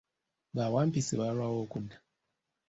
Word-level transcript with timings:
Bawampisi 0.55 1.13
baalwawo 1.19 1.57
okudda. 1.65 1.97